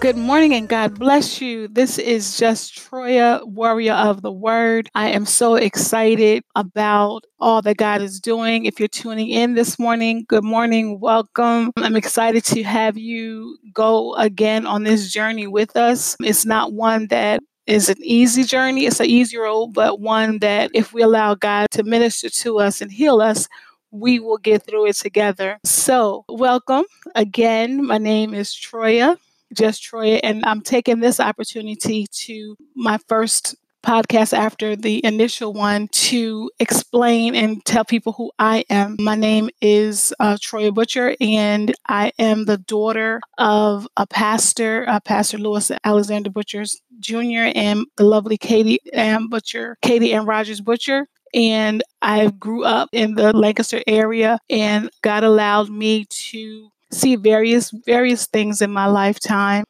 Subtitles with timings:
[0.00, 1.68] Good morning and God bless you.
[1.68, 4.88] This is just Troya, warrior of the word.
[4.94, 8.64] I am so excited about all that God is doing.
[8.64, 11.70] If you're tuning in this morning, good morning, welcome.
[11.76, 16.16] I'm excited to have you go again on this journey with us.
[16.20, 20.70] It's not one that is an easy journey, it's an easy road, but one that
[20.72, 23.48] if we allow God to minister to us and heal us,
[23.90, 25.58] we will get through it together.
[25.64, 27.84] So, welcome again.
[27.84, 29.18] My name is Troya
[29.54, 35.88] just Troy, and I'm taking this opportunity to my first podcast after the initial one
[35.88, 38.96] to explain and tell people who I am.
[39.00, 45.00] My name is uh, Troy Butcher, and I am the daughter of a pastor, uh,
[45.00, 46.64] Pastor Lewis Alexander Butcher
[47.00, 51.06] Jr., and the lovely Katie Ann Butcher, Katie Ann Rogers Butcher.
[51.32, 57.70] And I grew up in the Lancaster area, and God allowed me to see various
[57.86, 59.64] various things in my lifetime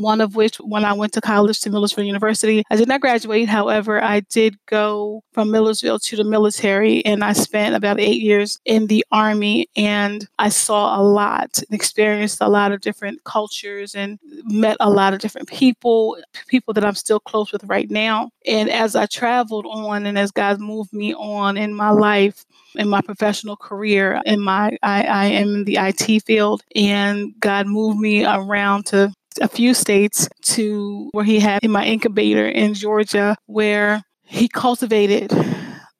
[0.00, 2.62] one of which when I went to college to Millersville University.
[2.70, 3.48] I did not graduate.
[3.48, 8.60] However, I did go from Millersville to the military and I spent about eight years
[8.64, 13.94] in the Army and I saw a lot and experienced a lot of different cultures
[13.94, 18.30] and met a lot of different people, people that I'm still close with right now.
[18.46, 22.44] And as I traveled on and as God moved me on in my life,
[22.76, 27.66] in my professional career in my I, I am in the IT field and God
[27.66, 32.74] moved me around to a few states to where he had in my incubator in
[32.74, 35.32] Georgia, where he cultivated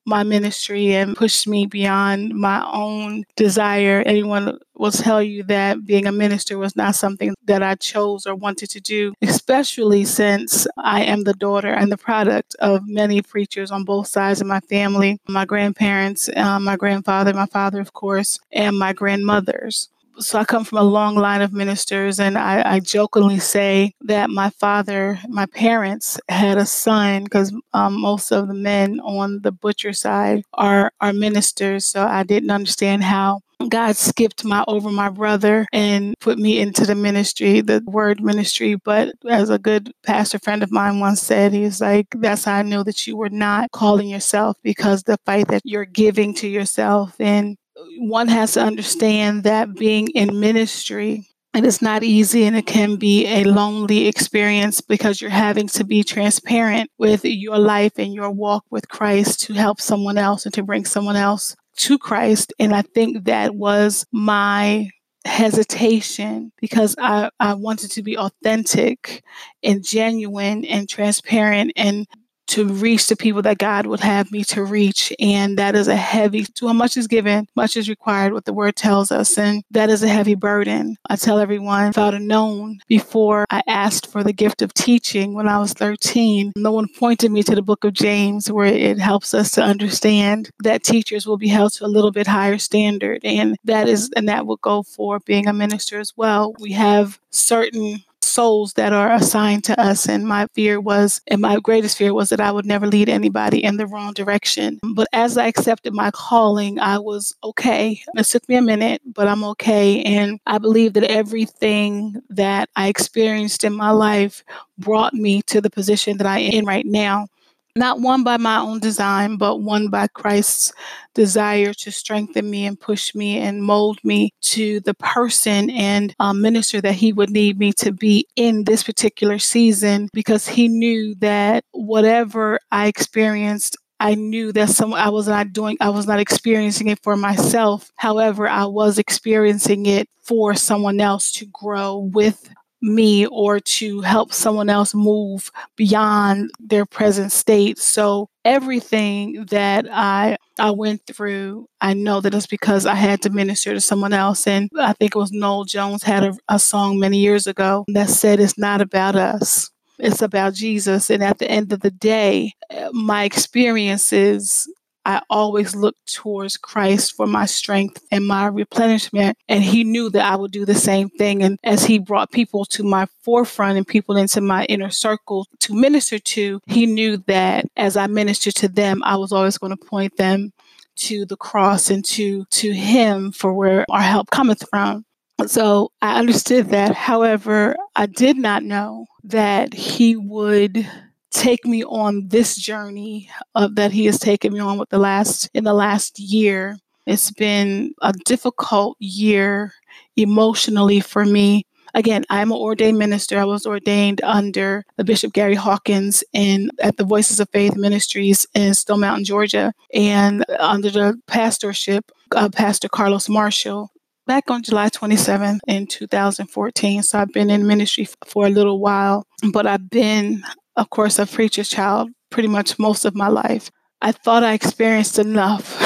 [0.07, 4.03] my ministry and pushed me beyond my own desire.
[4.05, 8.35] Anyone will tell you that being a minister was not something that I chose or
[8.35, 13.71] wanted to do, especially since I am the daughter and the product of many preachers
[13.71, 18.39] on both sides of my family my grandparents, uh, my grandfather, my father, of course,
[18.53, 19.89] and my grandmothers
[20.19, 24.31] so I come from a long line of ministers, and I, I jokingly say that
[24.31, 29.53] my father, my parents had a son because um, most of the men on the
[29.53, 31.85] butcher side are are ministers.
[31.87, 36.87] So I didn't understand how God skipped my over my brother and put me into
[36.87, 38.75] the ministry, the word ministry.
[38.77, 42.63] But as a good pastor friend of mine once said, he's like, that's how I
[42.63, 47.15] know that you were not calling yourself because the fight that you're giving to yourself
[47.21, 47.57] and
[47.99, 52.67] one has to understand that being in ministry and it is not easy and it
[52.67, 58.13] can be a lonely experience because you're having to be transparent with your life and
[58.13, 62.53] your walk with Christ to help someone else and to bring someone else to Christ.
[62.59, 64.91] And I think that was my
[65.25, 69.23] hesitation because I, I wanted to be authentic
[69.63, 72.07] and genuine and transparent and
[72.55, 75.13] to reach the people that God would have me to reach.
[75.19, 78.53] And that is a heavy, to how much is given, much is required, what the
[78.53, 79.37] word tells us.
[79.37, 80.97] And that is a heavy burden.
[81.11, 84.73] I tell everyone, if I would have known before I asked for the gift of
[84.73, 88.67] teaching when I was 13, no one pointed me to the book of James where
[88.67, 92.59] it helps us to understand that teachers will be held to a little bit higher
[92.59, 93.25] standard.
[93.25, 96.55] And that is, and that will go for being a minister as well.
[96.61, 100.09] We have certain souls that are assigned to us.
[100.09, 103.63] And my fear was, and my greatest fear was that I would never lead anybody
[103.63, 104.81] in the wrong direction.
[104.95, 108.01] But as I accepted my calling, I was okay.
[108.15, 110.03] It took me a minute, but I'm okay.
[110.03, 114.45] And I believe that everything that I experienced in my life
[114.79, 117.29] brought me to the position that I am in right now
[117.77, 120.73] not one by my own design, but one by Christ's
[121.15, 126.33] desire to strengthen me and push me and mold me to the person and uh,
[126.33, 131.15] minister that He would need me to be in this particular season because He knew
[131.17, 136.21] that whatever I experienced, I knew that some I was not doing I was not
[136.21, 137.91] experiencing it for myself.
[137.97, 142.49] However, I was experiencing it for someone else to grow with
[142.85, 147.79] me or to help someone else move beyond their present state.
[147.79, 153.31] So everything that I I went through, I know that it's because I had to
[153.31, 154.47] minister to someone else.
[154.47, 158.11] And I think it was Noel Jones had a, a song many years ago that
[158.11, 159.71] said it's not about us.
[159.99, 161.09] It's about Jesus.
[161.09, 162.53] And at the end of the day,
[162.93, 164.69] my experiences
[165.05, 169.37] I always looked towards Christ for my strength and my replenishment.
[169.49, 171.43] And he knew that I would do the same thing.
[171.43, 175.75] And as he brought people to my forefront and people into my inner circle to
[175.75, 179.85] minister to, he knew that as I ministered to them, I was always going to
[179.85, 180.53] point them
[180.97, 185.05] to the cross and to to him for where our help cometh from.
[185.47, 186.95] So I understood that.
[186.95, 190.89] However, I did not know that he would
[191.35, 195.51] take me on this journey of that he has taken me on with the last
[195.53, 196.79] in the last year.
[197.07, 199.75] It's been a difficult year
[200.17, 201.67] emotionally for me.
[201.93, 203.39] again, I'm an ordained minister.
[203.39, 208.47] I was ordained under the Bishop Gary Hawkins in at the Voices of Faith Ministries
[208.55, 213.91] in Stone Mountain, Georgia, and under the pastorship of Pastor Carlos Marshall
[214.27, 217.03] back on July 27th in 2014.
[217.03, 220.43] So I've been in ministry for a little while, but I've been,
[220.77, 223.71] of course, a preacher's child pretty much most of my life.
[224.03, 225.79] I thought I experienced enough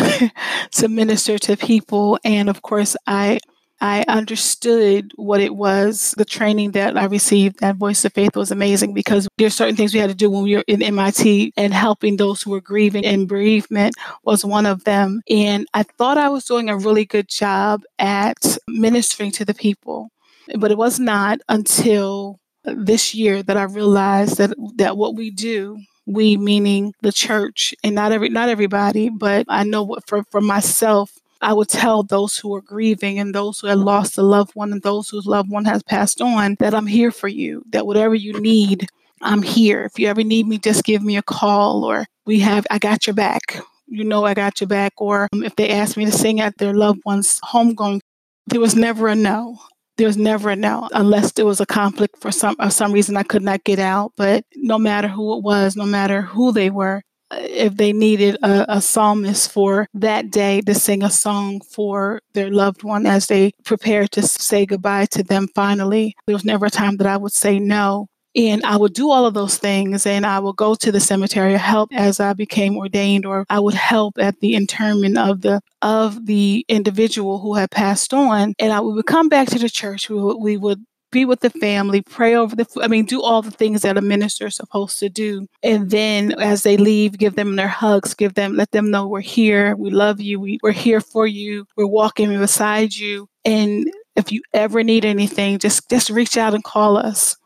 [0.73, 2.19] to minister to people.
[2.25, 3.39] And of course, I
[3.81, 6.15] I understood what it was.
[6.19, 9.95] The training that I received at Voice of Faith was amazing because there's certain things
[9.95, 13.05] we had to do when we were in MIT and helping those who were grieving
[13.05, 13.95] and bereavement
[14.25, 15.23] was one of them.
[15.31, 20.11] And I thought I was doing a really good job at ministering to the people,
[20.57, 22.41] but it was not until
[22.77, 27.95] this year that I realized that that what we do we meaning the church and
[27.95, 32.37] not every not everybody but i know what for for myself I would tell those
[32.37, 35.51] who are grieving and those who have lost a loved one and those whose loved
[35.51, 38.89] one has passed on that I'm here for you, that whatever you need,
[39.23, 39.85] I'm here.
[39.85, 43.07] If you ever need me, just give me a call or we have, I got
[43.07, 43.61] your back.
[43.87, 44.95] You know, I got your back.
[44.97, 48.01] Or um, if they ask me to sing at their loved one's homegoing,
[48.47, 49.59] there was never a no.
[49.99, 53.17] There was never a no, unless there was a conflict for some for some reason
[53.17, 54.13] I could not get out.
[54.17, 58.37] But no matter who it was, no matter who they were, uh, if they needed
[58.43, 63.27] a, a, psalmist for that day to sing a song for their loved one as
[63.27, 66.15] they prepared to say goodbye to them finally.
[66.27, 68.07] There was never a time that I would say no.
[68.39, 71.55] And I would do all of those things and I would go to the cemetery
[71.55, 76.27] help as I became ordained or I would help at the interment of the of
[76.27, 80.21] the individual who had passed on and I would come back to the church we
[80.21, 83.51] would, we would be with the family, pray over the, I mean, do all the
[83.51, 85.47] things that a minister is supposed to do.
[85.63, 89.21] And then as they leave, give them their hugs, give them, let them know we're
[89.21, 93.27] here, we love you, we, we're here for you, we're walking beside you.
[93.45, 97.38] And if you ever need anything, just, just reach out and call us.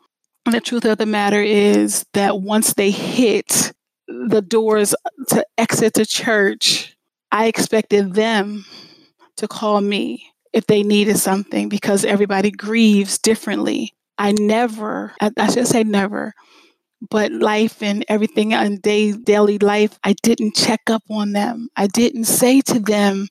[0.45, 3.71] And the truth of the matter is that once they hit
[4.07, 4.93] the doors
[5.29, 6.95] to exit the church,
[7.31, 8.65] I expected them
[9.37, 13.93] to call me if they needed something because everybody grieves differently.
[14.17, 16.33] I never, I, should say never,
[17.09, 21.69] but life and everything in day, daily life, I didn't check up on them.
[21.75, 23.27] I didn't say to them,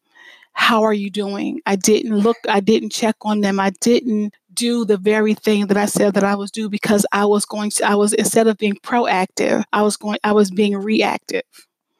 [0.54, 1.60] How are you doing?
[1.64, 3.60] I didn't look, I didn't check on them.
[3.60, 7.24] I didn't do the very thing that I said that I was do because I
[7.24, 10.76] was going to, I was, instead of being proactive, I was going, I was being
[10.76, 11.42] reactive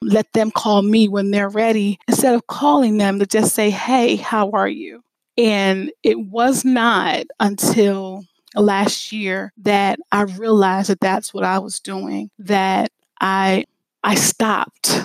[0.03, 4.17] let them call me when they're ready instead of calling them to just say, Hey,
[4.17, 5.03] how are you?
[5.39, 11.81] And it was not until last year that I realized that that's what I was
[11.81, 12.91] doing, that
[13.21, 13.65] I
[14.05, 15.01] I stopped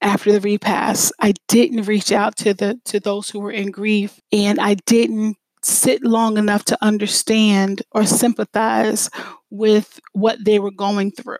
[0.00, 1.12] after the repast.
[1.20, 5.36] I didn't reach out to the to those who were in grief and I didn't
[5.64, 9.10] sit long enough to understand or sympathize
[9.50, 11.36] with what they were going through.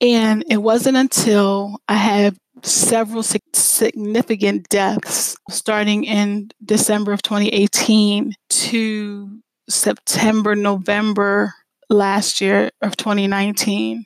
[0.00, 9.40] And it wasn't until I had several significant deaths starting in December of 2018 to
[9.68, 11.54] September, November
[11.88, 14.04] last year of 2019.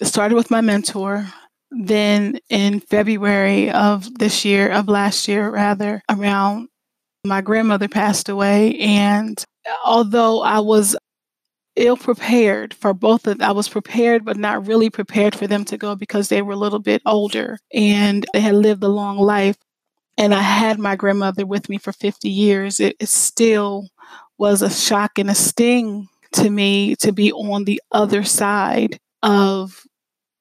[0.00, 1.26] It started with my mentor.
[1.70, 6.68] Then in February of this year, of last year rather, around
[7.24, 8.78] my grandmother passed away.
[8.78, 9.42] And
[9.84, 10.96] although I was
[11.76, 15.76] ill prepared for both of I was prepared but not really prepared for them to
[15.76, 19.56] go because they were a little bit older and they had lived a long life
[20.16, 23.88] and I had my grandmother with me for 50 years it, it still
[24.38, 29.83] was a shock and a sting to me to be on the other side of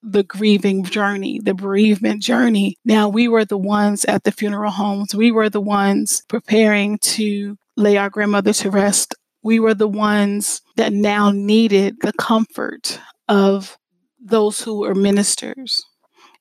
[0.03, 2.77] the grieving journey, the bereavement journey.
[2.85, 5.15] Now, we were the ones at the funeral homes.
[5.15, 10.61] We were the ones preparing to lay our grandmother to rest we were the ones
[10.77, 13.77] that now needed the comfort of
[14.19, 15.83] those who were ministers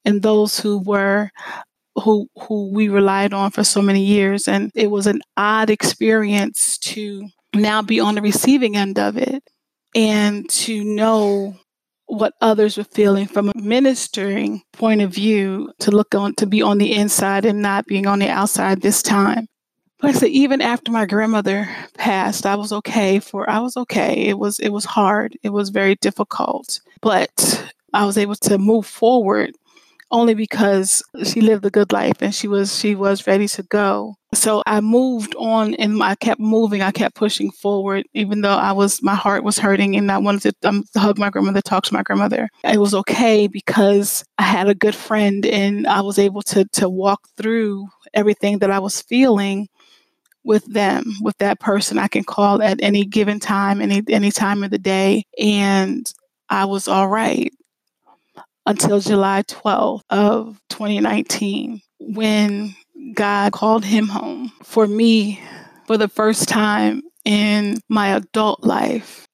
[0.05, 1.31] and those who were
[1.97, 6.79] who who we relied on for so many years and it was an odd experience
[6.79, 9.43] to now be on the receiving end of it
[9.95, 11.55] and to know
[12.13, 16.61] what others were feeling from a ministering point of view to look on to be
[16.61, 19.47] on the inside and not being on the outside this time
[20.03, 24.27] like I said, even after my grandmother passed, I was okay for I was okay.
[24.27, 25.39] It was it was hard.
[25.45, 26.81] It was very difficult.
[27.01, 29.55] But I was able to move forward
[30.13, 34.15] only because she lived a good life and she was she was ready to go.
[34.35, 36.83] So I moved on and I kept moving.
[36.83, 40.55] I kept pushing forward, even though I was my heart was hurting and I wanted
[40.61, 42.49] to, um, hug my grandmother, talk to my grandmother.
[42.63, 46.89] It was okay because I had a good friend and I was able to to
[46.89, 49.69] walk through everything that I was feeling
[50.45, 54.63] with them, with that person I can call at any given time, any any time
[54.63, 55.25] of the day.
[55.39, 56.13] And
[56.51, 57.51] I was all right
[58.67, 62.75] until July 12th of 2019 when
[63.15, 64.53] God called him home.
[64.63, 65.41] For me,
[65.87, 69.27] for the first time in my adult life,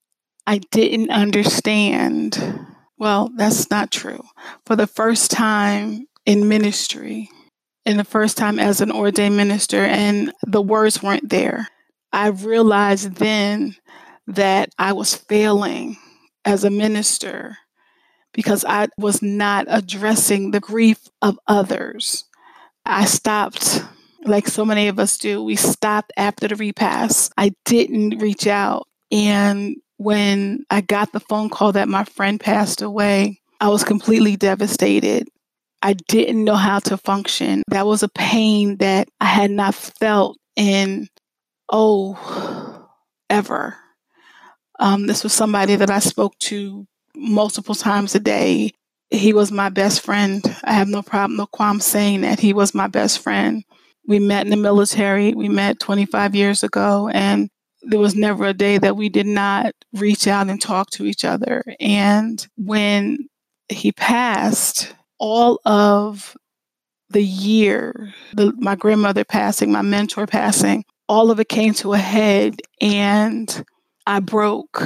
[0.47, 2.67] I didn't understand.
[2.99, 4.25] Well, that's not true.
[4.67, 7.31] For the first time in ministry,
[7.89, 11.69] and the first time as an ordained minister, and the words weren't there.
[12.13, 13.77] I realized then
[14.27, 15.97] that I was failing
[16.45, 17.57] as a minister
[18.33, 22.25] because I was not addressing the grief of others.
[22.85, 23.83] I stopped,
[24.25, 27.33] like so many of us do, we stopped after the repast.
[27.37, 28.87] I didn't reach out.
[29.11, 34.37] And when I got the phone call that my friend passed away, I was completely
[34.37, 35.29] devastated.
[35.83, 37.63] I didn't know how to function.
[37.69, 41.09] That was a pain that I had not felt in,
[41.71, 42.87] oh,
[43.31, 43.77] ever.
[44.81, 46.87] Um, this was somebody that I spoke to
[47.19, 48.73] multiple times a day.
[49.11, 50.43] He was my best friend.
[50.65, 53.65] I have no problem, no qualm saying that he was my best friend.
[54.07, 55.35] We met in the military.
[55.35, 57.51] We met 25 years ago, and
[57.83, 61.25] there was never a day that we did not reach out and talk to each
[61.25, 61.65] other.
[61.81, 63.29] And when
[63.69, 66.37] he passed, all of
[67.11, 71.99] the year, the, my grandmother passing, my mentor passing, all of it came to a
[71.99, 73.65] head and
[74.07, 74.83] I broke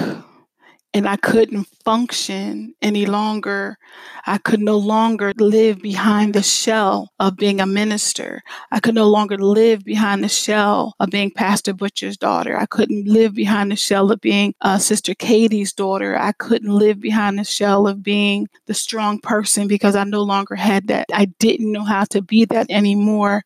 [0.95, 3.79] and I couldn't function any longer.
[4.27, 8.43] I could no longer live behind the shell of being a minister.
[8.71, 12.59] I could no longer live behind the shell of being Pastor Butcher's daughter.
[12.59, 16.19] I couldn't live behind the shell of being uh, Sister Katie's daughter.
[16.19, 20.57] I couldn't live behind the shell of being the strong person because I no longer
[20.57, 21.07] had that.
[21.13, 23.45] I didn't know how to be that anymore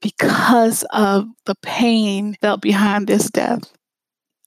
[0.00, 3.72] because of the pain felt behind this death.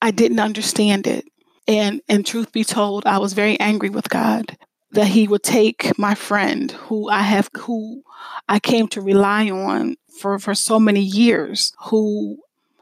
[0.01, 1.25] I didn't understand it.
[1.69, 4.57] And and truth be told, I was very angry with God
[4.91, 8.01] that he would take my friend who I have who
[8.49, 12.39] I came to rely on for for so many years, who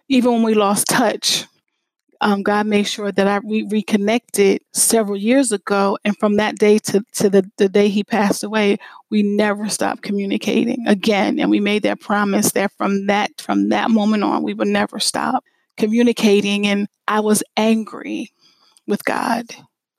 [0.08, 1.46] even when we lost touch,
[2.22, 6.80] um, God made sure that I we reconnected several years ago, and from that day
[6.80, 8.78] to, to the, the day he passed away,
[9.10, 11.42] we never stopped communicating again.
[11.42, 14.98] And we made that promise that from that from that moment on, we would never
[14.98, 15.44] stop
[15.76, 16.66] communicating.
[16.66, 18.32] And I was angry
[18.88, 19.46] with God.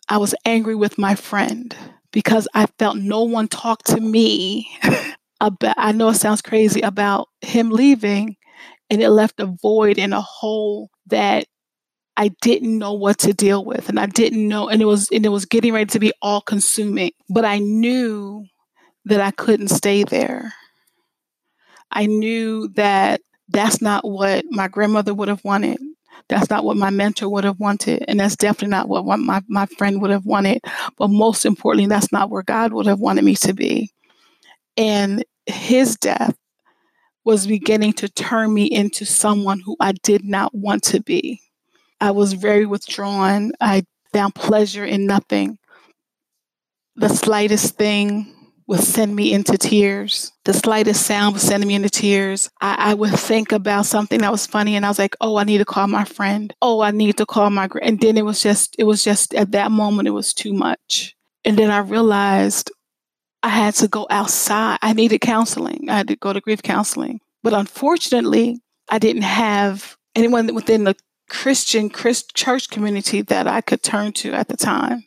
[0.09, 1.77] I was angry with my friend
[2.13, 4.69] because I felt no one talked to me
[5.41, 8.37] about, I know it sounds crazy, about him leaving.
[8.91, 11.47] And it left a void and a hole that
[12.17, 13.89] I didn't know what to deal with.
[13.89, 16.41] And I didn't know, and it was, and it was getting ready to be all
[16.41, 17.13] consuming.
[17.29, 18.47] But I knew
[19.05, 20.53] that I couldn't stay there.
[21.91, 25.79] I knew that that's not what my grandmother would have wanted.
[26.29, 28.05] That's not what my mentor would have wanted.
[28.07, 30.61] And that's definitely not what my, my friend would have wanted.
[30.97, 33.91] But most importantly, that's not where God would have wanted me to be.
[34.77, 36.37] And his death
[37.25, 41.41] was beginning to turn me into someone who I did not want to be.
[42.01, 43.53] I was very withdrawn.
[43.61, 45.59] I found pleasure in nothing.
[46.97, 48.35] The slightest thing
[48.69, 50.31] would send me into tears.
[50.45, 52.51] The slightest sound would send me into tears.
[52.61, 55.45] I, I, would think about something that was funny and I was like, oh, I
[55.45, 56.55] need to call my friend.
[56.61, 59.53] Oh, I need to call my, and then it was just, it was just at
[59.53, 61.17] that moment, it was too much.
[61.47, 62.71] And then I realized
[63.43, 64.79] I had to go outside.
[64.83, 65.89] I needed counseling.
[65.89, 67.21] I had to go to grief counseling.
[67.43, 68.61] But unfortunately,
[68.91, 70.95] I didn't have anyone within the
[71.31, 75.05] Christian Christ church community that I could turn to at the time.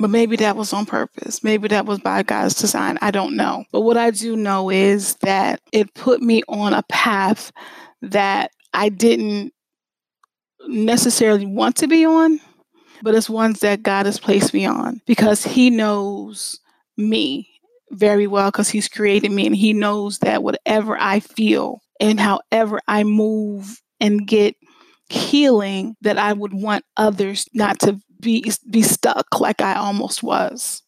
[0.00, 1.44] But maybe that was on purpose.
[1.44, 2.98] Maybe that was by God's design.
[3.02, 3.64] I don't know.
[3.70, 7.52] But what I do know is that it put me on a path
[8.00, 9.52] that I didn't
[10.66, 12.40] necessarily want to be on,
[13.02, 16.58] but it's ones that God has placed me on because He knows
[16.96, 17.48] me
[17.90, 22.80] very well because He's created me and He knows that whatever I feel and however
[22.88, 24.56] I move and get
[25.10, 30.82] healing, that I would want others not to be be stuck like I almost was.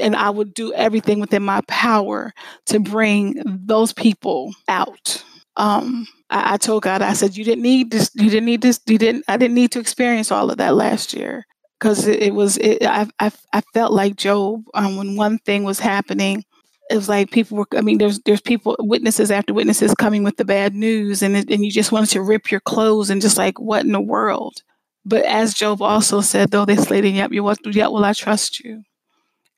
[0.00, 2.32] And I would do everything within my power
[2.66, 5.22] to bring those people out.
[5.56, 8.10] Um, I, I told God, I said, "You didn't need this.
[8.14, 8.80] You didn't need this.
[8.86, 9.24] You didn't.
[9.28, 11.46] I didn't need to experience all of that last year
[11.78, 12.56] because it, it, was.
[12.56, 16.44] It, I, I I felt like Job um, when one thing was happening
[16.92, 20.36] it was like people were i mean there's there's people witnesses after witnesses coming with
[20.36, 23.58] the bad news and and you just wanted to rip your clothes and just like
[23.58, 24.62] what in the world
[25.04, 28.82] but as Job also said, though they slay me, yet, yet will I trust you.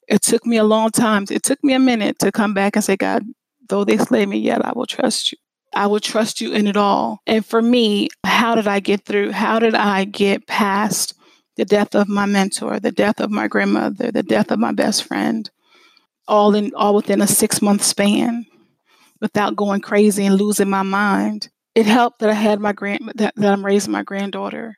[0.08, 1.24] It took me a long time.
[1.30, 3.24] It took me a minute to come back and say, God,
[3.68, 5.38] though they slay me, yet I will trust you.
[5.74, 7.18] I will trust you in it all.
[7.26, 9.32] And for me, how did I get through?
[9.32, 11.14] How did I get past
[11.56, 15.04] the death of my mentor, the death of my grandmother, the death of my best
[15.04, 15.50] friend,
[16.28, 18.46] all in all within a six month span
[19.20, 21.48] without going crazy and losing my mind.
[21.74, 24.76] It helped that I had my grand that, that I'm raising my granddaughter.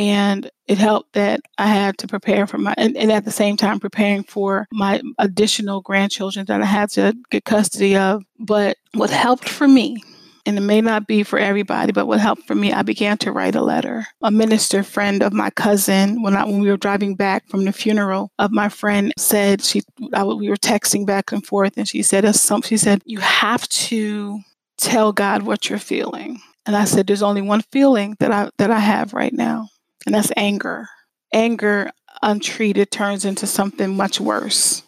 [0.00, 3.58] And it helped that I had to prepare for my and, and at the same
[3.58, 8.24] time preparing for my additional grandchildren that I had to get custody of.
[8.38, 10.02] But what helped for me
[10.46, 13.30] and it may not be for everybody, but what helped for me, I began to
[13.30, 14.06] write a letter.
[14.22, 17.72] A minister friend of my cousin, when I, when we were driving back from the
[17.72, 19.82] funeral of my friend, said she
[20.14, 23.68] I, we were texting back and forth, and she said some, she said you have
[23.68, 24.40] to
[24.78, 26.40] tell God what you're feeling.
[26.64, 29.68] And I said, there's only one feeling that I that I have right now,
[30.06, 30.88] and that's anger.
[31.32, 31.90] Anger
[32.22, 34.82] untreated turns into something much worse.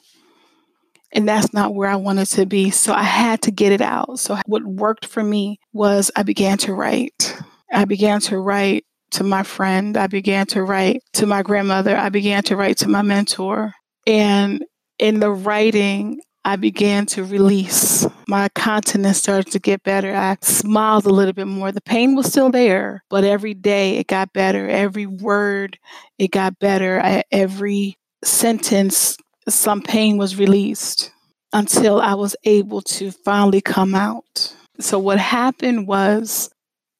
[1.12, 2.70] And that's not where I wanted to be.
[2.70, 4.18] So I had to get it out.
[4.18, 7.36] So what worked for me was I began to write.
[7.72, 9.96] I began to write to my friend.
[9.96, 11.96] I began to write to my grandmother.
[11.96, 13.72] I began to write to my mentor.
[14.06, 14.64] And
[14.98, 18.06] in the writing, I began to release.
[18.26, 20.14] My continence started to get better.
[20.14, 21.70] I smiled a little bit more.
[21.70, 24.68] The pain was still there, but every day it got better.
[24.68, 25.78] Every word,
[26.18, 27.00] it got better.
[27.00, 29.16] I, every sentence
[29.48, 31.12] some pain was released
[31.52, 34.54] until I was able to finally come out.
[34.80, 36.50] So, what happened was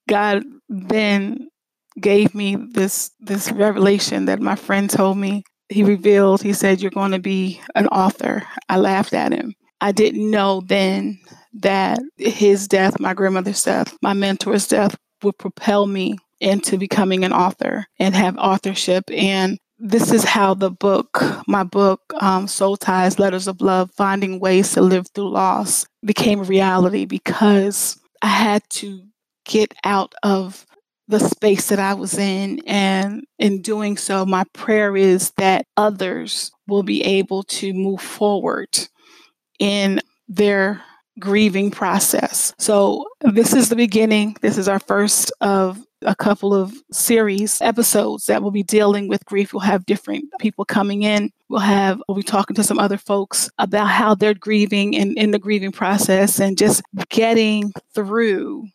[0.09, 1.49] God then
[2.01, 5.45] gave me this this revelation that my friend told me.
[5.73, 8.43] He revealed, he said, You're going to be an author.
[8.69, 9.55] I laughed at him.
[9.81, 11.19] I didn't know then
[11.55, 17.33] that his death, my grandmother's death, my mentor's death would propel me into becoming an
[17.33, 19.05] author and have authorship.
[19.11, 24.39] And this is how the book, my book, um, Soul Ties Letters of Love Finding
[24.39, 29.03] Ways to Live Through Loss, became a reality because I had to
[29.45, 30.67] get out of
[31.13, 32.61] the space that I was in.
[32.67, 38.89] And in doing so, my prayer is that others will be able to move forward
[39.59, 40.83] in their
[41.19, 42.55] grieving process.
[42.59, 44.37] So, this is the beginning.
[44.41, 49.25] This is our first of a couple of series episodes that will be dealing with
[49.27, 49.53] grief.
[49.53, 51.31] We'll have different people coming in.
[51.49, 55.31] We'll have, we'll be talking to some other folks about how they're grieving and in
[55.31, 58.67] the grieving process and just getting through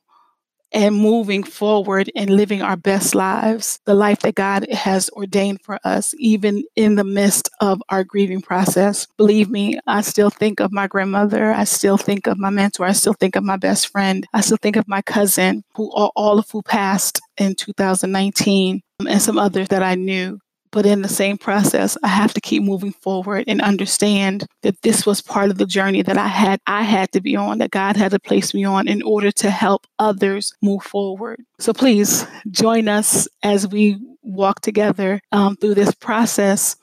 [0.72, 5.80] and moving forward and living our best lives, the life that God has ordained for
[5.84, 9.08] us, even in the midst of our grieving process.
[9.18, 11.52] Believe me, I still think of my grandmother.
[11.52, 12.86] I still think of my mentor.
[12.86, 14.26] I still think of my best friend.
[14.34, 19.22] I still think of my cousin, who all of who passed in 2019, um, and
[19.22, 20.40] some others that I knew.
[20.72, 25.06] But in the same process, I have to keep moving forward and understand that this
[25.06, 27.98] was part of the journey that I had I had to be on, that God
[27.98, 31.44] had to place me on in order to help others move forward.
[31.60, 36.76] So please join us as we walk together um, through this process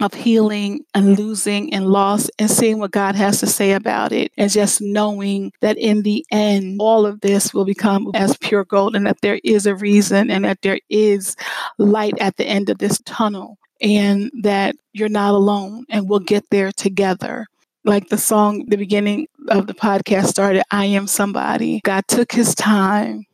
[0.00, 4.32] of healing and losing and loss and seeing what God has to say about it
[4.36, 8.96] and just knowing that in the end all of this will become as pure gold
[8.96, 11.36] and that there is a reason and that there is
[11.78, 16.44] light at the end of this tunnel and that you're not alone and we'll get
[16.50, 17.46] there together.
[17.84, 21.80] Like the song the beginning of the podcast started i am somebody.
[21.84, 23.26] God took his time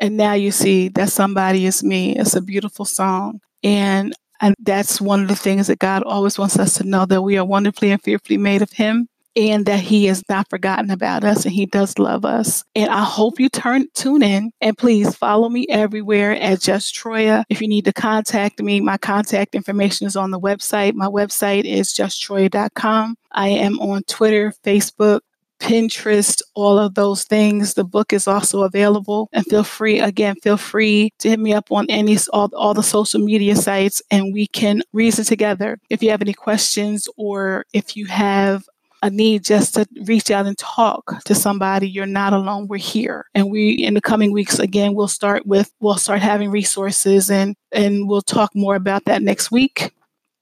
[0.00, 2.14] and now you see that somebody is me.
[2.16, 3.40] It's a beautiful song.
[3.64, 7.22] And and that's one of the things that God always wants us to know that
[7.22, 11.22] we are wonderfully and fearfully made of Him and that he has not forgotten about
[11.22, 12.64] us and he does love us.
[12.74, 17.44] And I hope you turn tune in and please follow me everywhere at Just Troya.
[17.50, 20.94] If you need to contact me, my contact information is on the website.
[20.94, 23.16] My website is justtroya.com.
[23.32, 25.20] I am on Twitter, Facebook,
[25.60, 27.74] Pinterest, all of those things.
[27.74, 29.28] The book is also available.
[29.32, 32.82] And feel free, again, feel free to hit me up on any all, all the
[32.82, 35.78] social media sites and we can reason together.
[35.90, 38.64] If you have any questions or if you have
[39.02, 42.66] a need just to reach out and talk to somebody, you're not alone.
[42.66, 43.26] We're here.
[43.34, 47.54] And we in the coming weeks again we'll start with we'll start having resources and
[47.72, 49.92] and we'll talk more about that next week.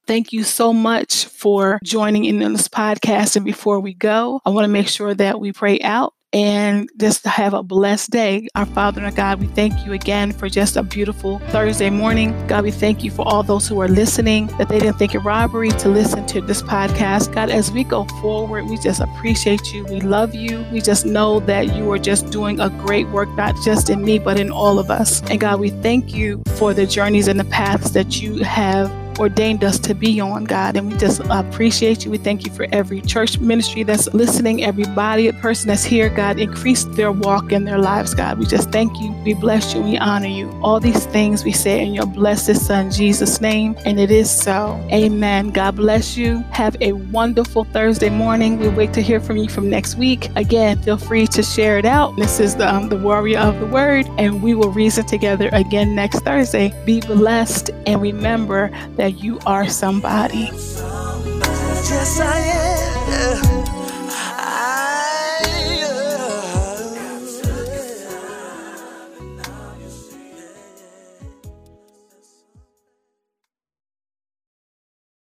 [0.07, 3.37] Thank you so much for joining in on this podcast.
[3.37, 7.25] And before we go, I want to make sure that we pray out and just
[7.25, 8.49] have a blessed day.
[8.55, 12.35] Our Father and God, we thank you again for just a beautiful Thursday morning.
[12.49, 15.21] God, we thank you for all those who are listening, that they didn't think it
[15.21, 17.33] robbery to listen to this podcast.
[17.33, 19.85] God, as we go forward, we just appreciate you.
[19.85, 20.67] We love you.
[20.71, 24.19] We just know that you are just doing a great work, not just in me,
[24.19, 25.23] but in all of us.
[25.31, 29.65] And God, we thank you for the journeys and the paths that you have ordained
[29.65, 30.77] us to be on, God.
[30.77, 32.11] And we just appreciate you.
[32.11, 36.39] We thank you for every church ministry that's listening, everybody, person that's here, God.
[36.39, 38.39] Increase their walk in their lives, God.
[38.39, 39.13] We just thank you.
[39.25, 39.83] We bless you.
[39.83, 40.51] We honor you.
[40.63, 43.77] All these things we say in your blessed Son, Jesus' name.
[43.85, 44.81] And it is so.
[44.93, 45.51] Amen.
[45.51, 46.39] God bless you.
[46.51, 48.59] Have a wonderful Thursday morning.
[48.59, 50.31] We wait to hear from you from next week.
[50.37, 52.17] Again, feel free to share it out.
[52.17, 55.95] This is the, um, the Warrior of the Word, and we will reason together again
[55.95, 56.73] next Thursday.
[56.85, 58.71] Be blessed and remember
[59.05, 60.49] that you are somebody.
[61.91, 63.64] Yes, I am.